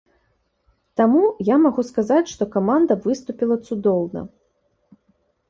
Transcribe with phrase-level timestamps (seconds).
[1.01, 4.27] Таму я магу сказаць, што каманда выступіла цудоўна!